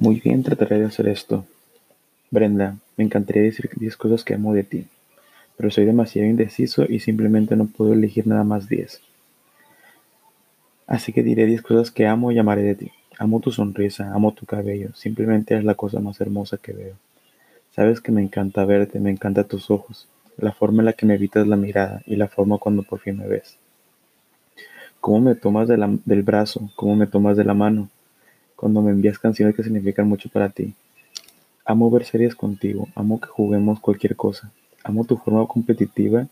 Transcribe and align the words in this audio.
Muy 0.00 0.18
bien, 0.18 0.42
trataré 0.42 0.78
de 0.78 0.86
hacer 0.86 1.08
esto. 1.08 1.44
Brenda, 2.30 2.78
me 2.96 3.04
encantaría 3.04 3.42
decir 3.42 3.68
10 3.76 3.98
cosas 3.98 4.24
que 4.24 4.32
amo 4.32 4.54
de 4.54 4.64
ti, 4.64 4.86
pero 5.58 5.70
soy 5.70 5.84
demasiado 5.84 6.26
indeciso 6.26 6.86
y 6.88 7.00
simplemente 7.00 7.54
no 7.54 7.66
puedo 7.66 7.92
elegir 7.92 8.26
nada 8.26 8.42
más 8.42 8.66
10. 8.66 9.02
Así 10.86 11.12
que 11.12 11.22
diré 11.22 11.44
10 11.44 11.60
cosas 11.60 11.90
que 11.90 12.06
amo 12.06 12.32
y 12.32 12.38
amaré 12.38 12.62
de 12.62 12.76
ti. 12.76 12.90
Amo 13.18 13.40
tu 13.40 13.52
sonrisa, 13.52 14.10
amo 14.14 14.32
tu 14.32 14.46
cabello, 14.46 14.88
simplemente 14.94 15.54
es 15.54 15.64
la 15.64 15.74
cosa 15.74 16.00
más 16.00 16.18
hermosa 16.22 16.56
que 16.56 16.72
veo. 16.72 16.94
Sabes 17.76 18.00
que 18.00 18.10
me 18.10 18.22
encanta 18.22 18.64
verte, 18.64 19.00
me 19.00 19.10
encanta 19.10 19.44
tus 19.44 19.70
ojos, 19.70 20.08
la 20.38 20.52
forma 20.52 20.80
en 20.80 20.86
la 20.86 20.94
que 20.94 21.04
me 21.04 21.16
evitas 21.16 21.46
la 21.46 21.56
mirada 21.56 22.00
y 22.06 22.16
la 22.16 22.28
forma 22.28 22.56
cuando 22.56 22.84
por 22.84 23.00
fin 23.00 23.18
me 23.18 23.28
ves. 23.28 23.58
Cómo 24.98 25.20
me 25.20 25.34
tomas 25.34 25.68
del 25.68 26.22
brazo, 26.22 26.70
cómo 26.74 26.96
me 26.96 27.06
tomas 27.06 27.36
de 27.36 27.44
la 27.44 27.52
mano, 27.52 27.90
cuando 28.60 28.82
me 28.82 28.90
envías 28.90 29.18
canciones 29.18 29.56
que 29.56 29.62
significan 29.62 30.06
mucho 30.06 30.28
para 30.28 30.50
ti. 30.50 30.74
Amo 31.64 31.90
ver 31.90 32.04
series 32.04 32.34
contigo, 32.34 32.88
amo 32.94 33.18
que 33.18 33.26
juguemos 33.26 33.80
cualquier 33.80 34.16
cosa, 34.16 34.52
amo 34.84 35.06
tu 35.06 35.16
forma 35.16 35.46
competitiva 35.46 36.26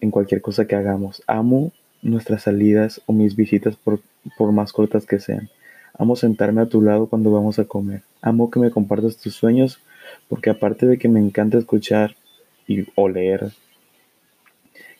en 0.00 0.12
cualquier 0.12 0.40
cosa 0.40 0.68
que 0.68 0.76
hagamos, 0.76 1.24
amo 1.26 1.72
nuestras 2.02 2.42
salidas 2.42 3.02
o 3.06 3.12
mis 3.12 3.34
visitas 3.34 3.74
por, 3.74 3.98
por 4.38 4.52
más 4.52 4.72
cortas 4.72 5.06
que 5.06 5.18
sean. 5.18 5.50
Amo 5.98 6.14
sentarme 6.14 6.60
a 6.60 6.66
tu 6.66 6.80
lado 6.80 7.08
cuando 7.08 7.32
vamos 7.32 7.58
a 7.58 7.64
comer. 7.64 8.02
Amo 8.22 8.48
que 8.48 8.60
me 8.60 8.70
compartas 8.70 9.16
tus 9.16 9.34
sueños 9.34 9.80
porque 10.28 10.50
aparte 10.50 10.86
de 10.86 10.98
que 10.98 11.08
me 11.08 11.18
encanta 11.18 11.58
escuchar 11.58 12.14
y 12.68 12.86
o 12.94 13.08
leer 13.08 13.50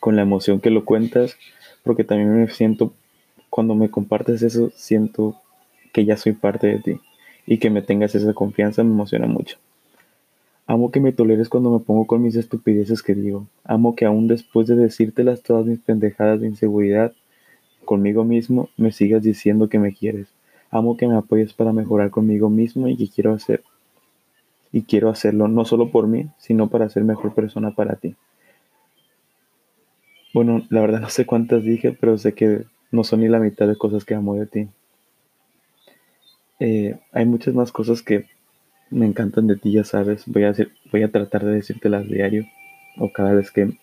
con 0.00 0.16
la 0.16 0.22
emoción 0.22 0.60
que 0.60 0.70
lo 0.70 0.86
cuentas, 0.86 1.36
porque 1.82 2.04
también 2.04 2.40
me 2.40 2.48
siento, 2.48 2.94
cuando 3.50 3.74
me 3.74 3.90
compartes 3.90 4.40
eso, 4.40 4.72
siento 4.74 5.36
que 5.94 6.04
ya 6.04 6.18
soy 6.18 6.32
parte 6.32 6.66
de 6.66 6.78
ti 6.80 7.00
y 7.46 7.58
que 7.58 7.70
me 7.70 7.80
tengas 7.80 8.14
esa 8.14 8.34
confianza 8.34 8.82
me 8.82 8.90
emociona 8.90 9.26
mucho. 9.26 9.56
Amo 10.66 10.90
que 10.90 11.00
me 11.00 11.12
toleres 11.12 11.48
cuando 11.48 11.70
me 11.70 11.84
pongo 11.84 12.06
con 12.06 12.20
mis 12.20 12.36
estupideces 12.36 13.02
que 13.02 13.14
digo. 13.14 13.46
Amo 13.64 13.94
que 13.94 14.04
aún 14.04 14.26
después 14.26 14.66
de 14.66 14.76
decírtelas 14.76 15.42
todas 15.42 15.66
mis 15.66 15.78
pendejadas 15.78 16.40
de 16.40 16.48
inseguridad 16.48 17.12
conmigo 17.84 18.24
mismo, 18.24 18.70
me 18.76 18.90
sigas 18.90 19.22
diciendo 19.22 19.68
que 19.68 19.78
me 19.78 19.94
quieres. 19.94 20.26
Amo 20.70 20.96
que 20.96 21.06
me 21.06 21.16
apoyes 21.16 21.52
para 21.52 21.72
mejorar 21.72 22.10
conmigo 22.10 22.48
mismo 22.48 22.88
y 22.88 22.96
que 22.96 23.08
quiero 23.08 23.32
hacer. 23.32 23.62
Y 24.72 24.82
quiero 24.82 25.10
hacerlo 25.10 25.46
no 25.46 25.64
solo 25.64 25.90
por 25.92 26.08
mí, 26.08 26.30
sino 26.38 26.68
para 26.68 26.88
ser 26.88 27.04
mejor 27.04 27.34
persona 27.34 27.72
para 27.72 27.96
ti. 27.96 28.16
Bueno, 30.32 30.66
la 30.70 30.80
verdad 30.80 31.00
no 31.00 31.10
sé 31.10 31.26
cuántas 31.26 31.62
dije, 31.62 31.92
pero 31.92 32.18
sé 32.18 32.32
que 32.32 32.64
no 32.90 33.04
son 33.04 33.20
ni 33.20 33.28
la 33.28 33.38
mitad 33.38 33.68
de 33.68 33.76
cosas 33.76 34.04
que 34.04 34.14
amo 34.14 34.34
de 34.34 34.46
ti. 34.46 34.68
Eh, 36.60 36.96
hay 37.12 37.24
muchas 37.26 37.54
más 37.54 37.72
cosas 37.72 38.02
que 38.02 38.26
me 38.90 39.06
encantan 39.06 39.46
de 39.46 39.56
ti, 39.56 39.72
ya 39.72 39.84
sabes. 39.84 40.24
Voy 40.26 40.44
a, 40.44 40.54
voy 40.92 41.02
a 41.02 41.10
tratar 41.10 41.44
de 41.44 41.52
decírtelas 41.52 42.06
diario 42.06 42.46
o 42.98 43.12
cada 43.12 43.32
vez 43.32 43.50
que 43.50 43.76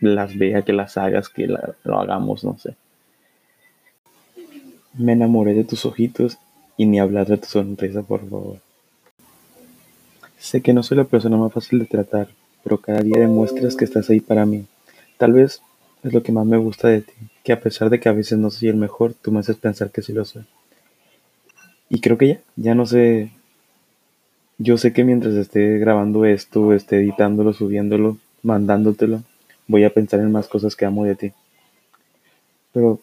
las 0.00 0.36
vea, 0.36 0.62
que 0.62 0.72
las 0.72 0.96
hagas, 0.96 1.28
que 1.28 1.46
lo 1.46 2.00
hagamos, 2.00 2.44
no 2.44 2.58
sé. 2.58 2.74
Me 4.94 5.12
enamoré 5.12 5.54
de 5.54 5.64
tus 5.64 5.84
ojitos 5.84 6.38
y 6.76 6.86
ni 6.86 6.98
hablar 6.98 7.26
de 7.26 7.38
tu 7.38 7.46
sonrisa, 7.46 8.02
por 8.02 8.28
favor. 8.28 8.60
Sé 10.38 10.62
que 10.62 10.72
no 10.72 10.82
soy 10.82 10.98
la 10.98 11.04
persona 11.04 11.36
más 11.36 11.52
fácil 11.52 11.78
de 11.80 11.86
tratar, 11.86 12.28
pero 12.62 12.78
cada 12.78 13.00
día 13.00 13.18
demuestras 13.18 13.76
que 13.76 13.84
estás 13.84 14.08
ahí 14.10 14.20
para 14.20 14.46
mí. 14.46 14.66
Tal 15.18 15.32
vez 15.32 15.62
es 16.02 16.12
lo 16.12 16.22
que 16.22 16.32
más 16.32 16.46
me 16.46 16.56
gusta 16.56 16.88
de 16.88 17.02
ti, 17.02 17.12
que 17.42 17.52
a 17.52 17.60
pesar 17.60 17.90
de 17.90 18.00
que 18.00 18.08
a 18.08 18.12
veces 18.12 18.38
no 18.38 18.50
soy 18.50 18.68
el 18.68 18.76
mejor, 18.76 19.14
tú 19.14 19.32
me 19.32 19.40
haces 19.40 19.56
pensar 19.56 19.90
que 19.90 20.02
sí 20.02 20.12
lo 20.12 20.24
soy. 20.24 20.44
Y 21.88 22.00
creo 22.00 22.18
que 22.18 22.28
ya, 22.28 22.40
ya 22.56 22.74
no 22.74 22.86
sé. 22.86 23.30
Yo 24.58 24.78
sé 24.78 24.92
que 24.92 25.04
mientras 25.04 25.34
esté 25.34 25.78
grabando 25.78 26.24
esto, 26.24 26.72
esté 26.72 26.96
editándolo, 26.96 27.52
subiéndolo, 27.52 28.18
mandándotelo, 28.42 29.22
voy 29.66 29.84
a 29.84 29.92
pensar 29.92 30.20
en 30.20 30.32
más 30.32 30.48
cosas 30.48 30.74
que 30.74 30.86
amo 30.86 31.04
de 31.04 31.14
ti. 31.14 31.32
Pero 32.72 33.00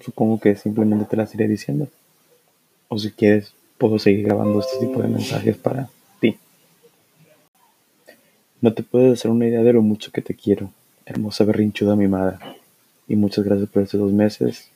supongo 0.00 0.38
que 0.40 0.56
simplemente 0.56 1.06
te 1.06 1.16
las 1.16 1.34
iré 1.34 1.48
diciendo. 1.48 1.88
O 2.88 2.98
si 2.98 3.10
quieres, 3.10 3.54
puedo 3.78 3.98
seguir 3.98 4.26
grabando 4.26 4.60
este 4.60 4.86
tipo 4.86 5.02
de 5.02 5.08
mensajes 5.08 5.56
para 5.56 5.88
ti. 6.20 6.36
No 8.60 8.72
te 8.72 8.82
puedes 8.82 9.18
hacer 9.18 9.30
una 9.30 9.46
idea 9.46 9.62
de 9.62 9.72
lo 9.72 9.82
mucho 9.82 10.12
que 10.12 10.22
te 10.22 10.34
quiero, 10.34 10.70
hermosa 11.06 11.44
berrinchuda 11.44 11.96
mimada. 11.96 12.38
Y 13.08 13.16
muchas 13.16 13.44
gracias 13.44 13.68
por 13.68 13.82
estos 13.82 14.00
dos 14.00 14.12
meses. 14.12 14.70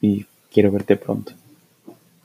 Y 0.00 0.26
Quiero 0.52 0.70
verte 0.70 0.96
pronto. 0.96 1.32